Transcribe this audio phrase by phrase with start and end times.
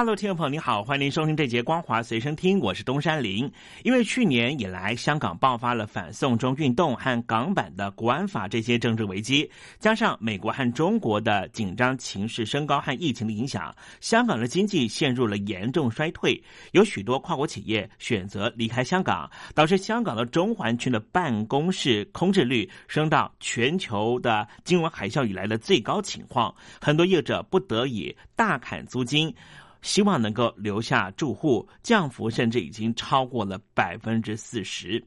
[0.00, 3.52] 大陆听众朋友，你好，欢迎您收听这节光华随身听，我是东山林。
[3.84, 29.30] 因为去年以来，香港爆发了反送中运动和港版的国安法这些政治危机，加上美国和中国的紧张情势升高和疫情的影响，香港的经济陷入了严重衰退，有许多跨国企业选择离开香港，导致香港的中环区的办公室空置率升到全球的金融海啸以来的最高情况，很多业者不得已大砍租金。
[29.82, 35.04] 希望能够留下住户，降幅甚至已经超过了百分之四十。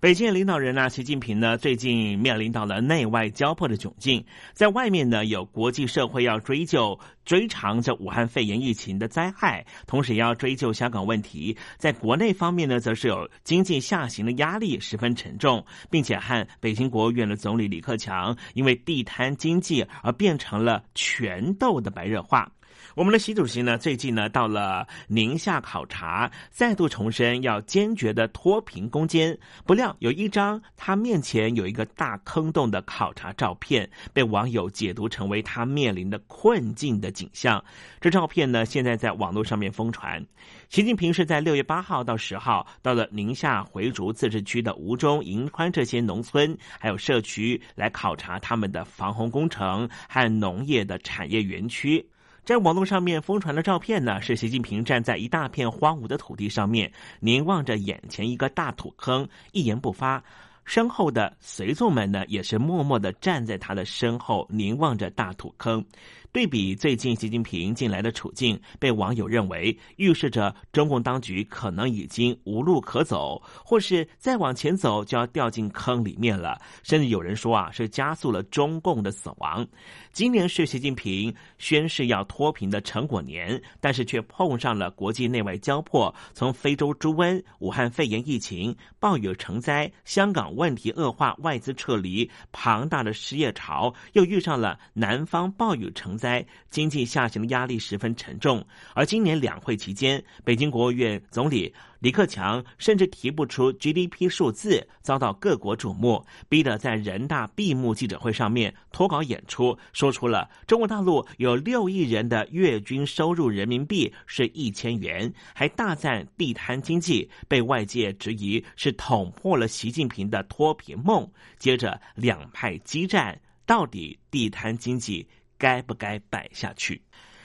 [0.00, 4.24] 北京领导人呢，习近平呢，最近面临到了内外交迫的窘境。
[4.52, 11.56] 在外面呢，有国际社会要追究追偿这武汉肺炎疫情的灾害，同时也要追究香港问题。
[11.78, 22.52] 在国内方面呢，则是有经济下行的压力十分沉重，并且和北京国务院的总理李克强因为地摊经济而变成了拳斗的白热化。
[22.94, 29.36] 我们的习主席呢，最近呢到了宁夏考察，再度重申要坚决的脱贫攻坚。
[29.64, 37.62] 不料有一张他面前有一个大坑洞的考察照片，被网友解读成为他面临的困境的景象。
[38.00, 40.24] 这照片呢，现在在网络上面疯传。
[40.68, 52.04] 习近平是在六月八号到十号到了宁夏回族自治区的吴中、银川这些农村还有社区来考察他们的防洪工程和农业的产业园区。
[52.44, 60.22] 在网络上面疯传的照片呢，是习近平站在一大片荒芜的土地上面，凝望着眼前一个大土坑，一言不发。
[60.64, 65.84] 身后的随从们呢，也是默默的站在他的身后，凝望着大土坑。
[66.32, 76.60] 对比最近习近平近来的处境，被网友认为预示着中共当局可能已经无路可走，或是再往前走就要掉进坑里面了。
[76.82, 79.64] 甚至有人说啊，是加速了中共的死亡。
[80.12, 96.44] 今年是习近平宣誓要脱贫的成果年，但是却碰上了国际内外交迫，从非洲猪瘟、武汉肺炎疫情、暴雨成灾、香港问题恶化、外资撤离、庞大的失业潮，又遇上了南方暴雨成灾。
[96.70, 101.72] 经济下行的压力十分沉重，而今年两会期间，北京国务院总理
[102.04, 121.26] 李克强甚至提不出 GDP 数字，遭到各国瞩目，逼得在人大闭幕记者会上面脱稿演出，说出了中国大陆有六亿人的月均收入人民币是一千元，还大赞地摊经济，被外界质疑是捅破了习近平的脱贫梦。
[121.58, 125.26] 接着两派激战，到底地摊经济？
[125.56, 127.00] 该不该摆下去？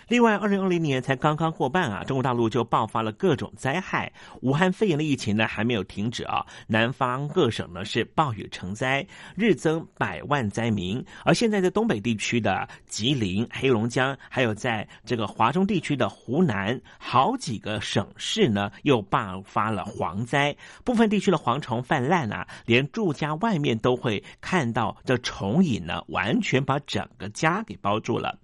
[0.10, 4.12] 另外，二零二零年才刚刚过半啊，中国大陆就爆发了各种灾害。
[4.42, 9.06] 武汉肺炎的疫情呢还没有停止啊，南方各省呢是暴雨成灾，
[9.36, 11.06] 日增百万灾民。
[11.24, 28.36] 而现在在东北地区的吉林、黑龙江，还有在这个华中地区的湖南，好几个省市呢又爆发了蝗灾，部分地区的蝗虫泛滥啊，连住家外面都会看到这虫蚁呢，完全把整个家给包住了。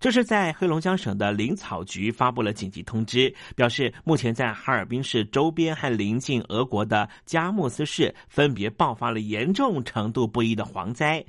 [0.00, 11.22] 这是在黑龙江省的林草局发布了紧急通知，表示目前在哈尔滨市周边和临近俄国的佳木斯市分别爆发了严重程度不一的蝗灾，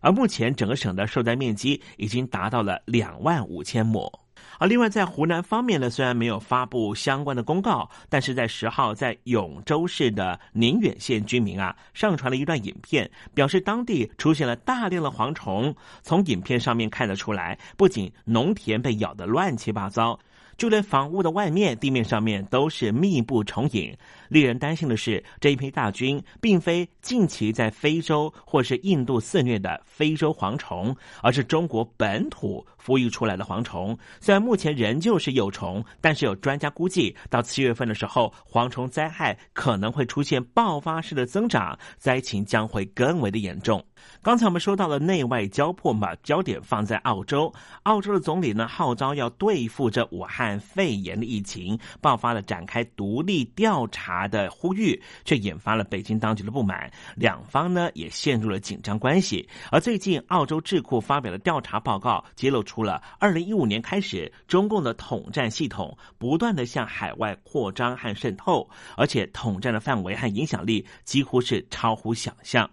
[0.00, 4.10] 而目前整个省的受灾面积已经达到了两万五千亩。
[4.58, 15.74] 而另外，在湖南方面呢，虽然没有发布相关的公告，但是在十号，在永州市的宁远县居民啊，上传了一段影片，表示当地出现了大量的蝗虫。
[16.02, 20.18] 从影片上面看得出来，不仅农田被咬得乱七八糟。
[20.56, 23.94] 就连房屋的外面、地面上面都是密布虫影。
[24.28, 33.96] 令人担心的是，这一批大军并非近期在非洲或是印度肆虐的非洲蝗虫，而是中国本土孵育出来的蝗虫。
[34.20, 43.84] 虽然目前仍旧是幼虫，但是有专家估计，到七月份的时候，蝗虫灾害可能会出现爆发式的增长，灾情将会更为的严重。
[44.22, 47.52] 刚才我们说到了内外交迫嘛，焦点放在澳洲。
[47.82, 56.88] 澳洲的总理呢号召要对付这武汉肺炎的疫情，爆发了展开独立调查的呼吁，却引发了北京当局的不满。
[57.16, 59.48] 两方呢也陷入了紧张关系。
[59.72, 72.70] 而最近，澳洲智库发表的调查报告揭露出了二零一五年开始，中共的统战系统不断的向海外扩张和渗透，而且统战的范围和影响力几乎是超乎想象。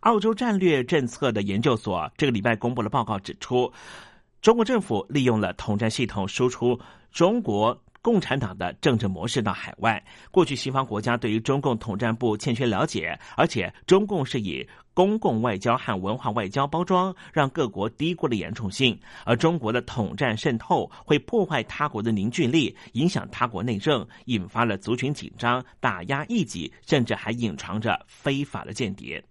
[0.00, 3.72] 澳洲战略政策的研究所这个礼拜公布了报告指出，
[4.42, 6.78] 中国政府利用了统战系统输出
[7.10, 10.04] 中国共产党的政治模式到海外。
[10.30, 19.00] 过去西方国家对于中共统战部欠缺了解，而且中共是以公共外交和文化外交包装，让各国低估了严重性。
[19.24, 29.24] 而中国的统战渗透会破坏他国的凝聚力，影响他国内政，引发了族群紧张，打压异己，甚至还隐藏着非法的间谍。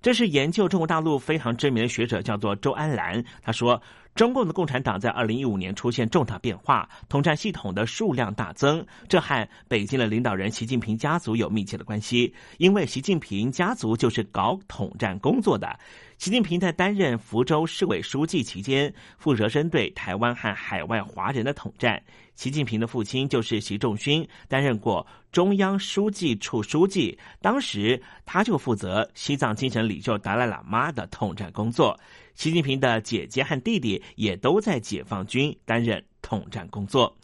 [0.00, 3.24] 这是研究中国大陆非常知名的学者，叫做周安兰。
[3.42, 3.82] 他说。
[4.16, 12.34] 中共的共产党在二零一五年出现重大变化，统战系统的数量大增，这和北京的领导人习近平家族有密切的关系。
[12.56, 15.78] 因为习近平家族就是搞统战工作的。
[16.16, 22.02] 习近平在担任福州市委书记期间，负责针对台湾和海外华人的统战。
[22.34, 31.98] 习近平的父亲就是习仲勋，担任过中央书记处书记，当时他就负责西藏精神领袖达赖喇嘛的统战工作。
[32.36, 37.16] 习近平的姐姐和弟弟也都在解放军担任统战工作。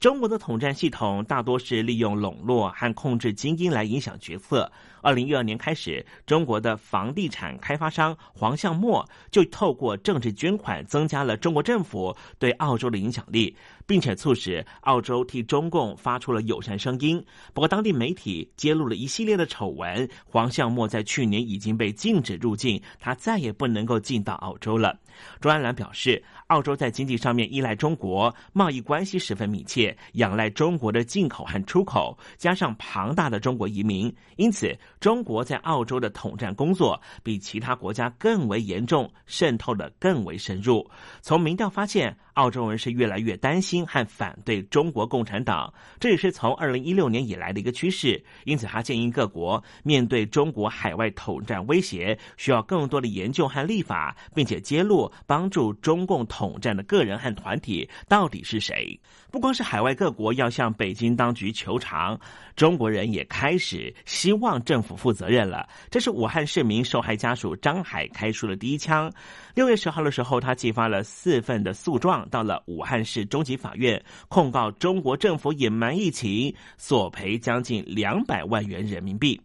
[0.00, 4.72] 中国的统战系统大多是利用笼络和控制精英来影响决策。
[5.06, 13.54] 二零一二年开始，中国的房地产开发商黄向墨就透过政治捐款，增加了中国政府对澳洲的影响力。
[13.86, 17.24] 并且促使澳洲替中共发出了友善声音。
[17.54, 20.08] 不过，当地媒体揭露了一系列的丑闻。
[20.24, 24.98] 黄向墨在去年已经被禁止入境，他再也不能够进到澳洲了。
[25.40, 40.88] 周安澜表示，澳洲在经济上面依赖中国，贸易关系十分密切，仰赖中国的进口和出口，加上庞大的中国移民，因此中国在澳洲的统战工作比其他国家更为严重，渗透的更为深入。
[41.20, 42.16] 从民调发现。
[42.36, 48.22] 澳洲人是越来越担心和反对中国共产党，这也是从二零一六年以来的一个趋势。
[48.44, 59.00] 因此，他建议各国面对中国海外统战威胁，需要更多的研究和立法，并且揭露帮助中共统战的个人和团体到底是谁。
[59.30, 62.20] 不光是海外各国要向北京当局求偿，
[62.54, 65.68] 中国人也开始希望政府不负责任了。
[65.90, 69.12] 这是武汉市民受害家属张海开出的第一枪。
[69.54, 79.40] 六月十号的时候，他寄发了四份的诉状到了武汉市中级法院，控告中国政府隐瞒疫情，索赔将近两百万元人民币。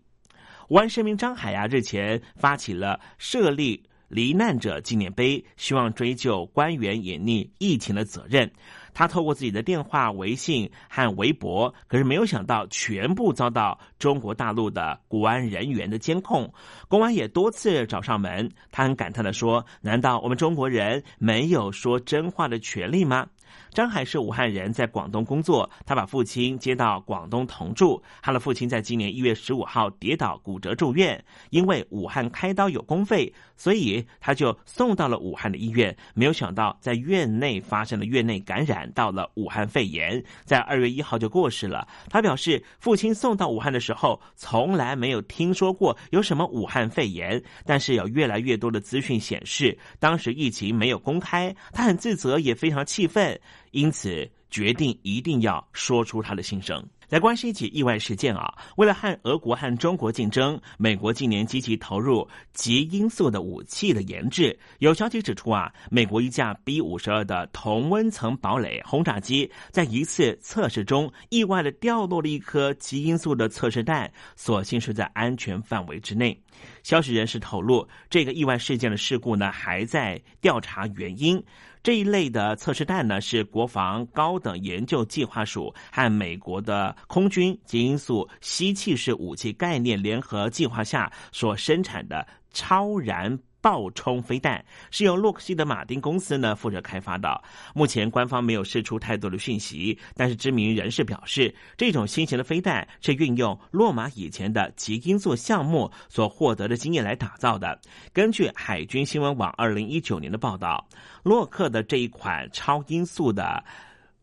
[0.69, 8.49] 武汉市民张海啊，日前发起了设立罹难者纪念碑，希望追究官员隐匿疫情的责任。
[8.93, 16.51] 他透过自己的电话、微信和微博，可是没有想到全部遭到中国大陆的国安人员的监控。
[16.87, 23.27] 公安也多次找上门，他很感叹的说：“难道我们中国人没有说真话的权利吗？”
[23.71, 25.69] 张海是武汉人，在广东工作。
[25.85, 28.01] 他把父亲接到广东同住。
[28.21, 35.95] 他的父亲在今年一月十五号跌倒骨折住院，因为武汉开刀有公费，所以他就送到了武汉的医院。
[36.13, 41.87] 没有想到，在院内发生了院内感染，到了武汉肺炎，在二月一号就过世了。
[42.09, 51.55] 他表示，父亲送到武汉的时候，从来没有听说过有什么武汉肺炎，但是有越来越多的资讯显示，当时疫情没有公开。
[51.71, 53.39] 他很自责，也非常气愤。
[53.71, 56.83] 因此，决定一定要说出他的心声。
[57.09, 58.53] 来关心一起意外事件啊！
[58.77, 64.57] 为了和俄国和中国竞争，美国近年积极投入极音速的武器的研制。
[64.79, 76.41] 有消息指出啊，美国一架 B 五十二的同温层堡垒轰炸机在一次测试中意外的掉落了一颗极音速的测试弹，所幸是在安全范围之内。
[76.81, 81.43] 消息人士透露，这个意外事件的事故呢，还在调查原因。
[81.83, 93.37] 这一类的测试弹呢，是国防高等研究计划署和美国的空军极音速吸气式武器概念联合计划下所生产的超燃。
[93.61, 97.41] 爆冲飞弹是由洛克希德马丁公司呢负责开发的。
[97.73, 107.79] 目前官方没有释出太多的讯息，但是知名人士表示，这种新型的飞弹是运用洛马以前的极音速项目所获得的经验来打造的。
[108.11, 110.85] 根据海军新闻网二零一九年的报道，
[111.23, 113.63] 洛克的这一款超音速的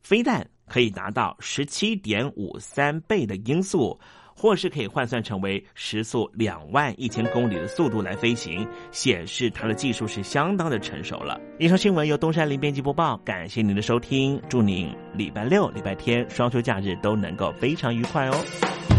[0.03, 3.99] 飞弹可以达到十七点五三倍的音速。
[4.39, 11.41] 或是可以换算成为时速两万一千公里的速度来飞行，显示它的技术是相当的成熟了。
[11.59, 18.98] 以上新闻由东山林编辑播报，感谢您的收听，祝您礼拜六、礼拜天双休假日都能够非常愉快哦。